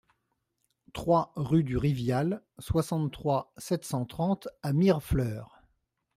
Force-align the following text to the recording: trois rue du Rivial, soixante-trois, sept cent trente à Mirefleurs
trois 0.93 1.31
rue 1.35 1.63
du 1.63 1.77
Rivial, 1.77 2.41
soixante-trois, 2.57 3.53
sept 3.57 3.85
cent 3.85 4.03
trente 4.07 4.47
à 4.63 4.73
Mirefleurs 4.73 5.61